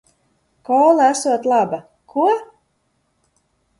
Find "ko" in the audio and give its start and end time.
2.11-2.33